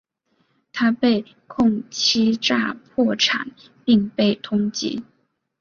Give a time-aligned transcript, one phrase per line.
[0.73, 3.51] 他被控欺诈破产
[3.85, 5.03] 并被通缉。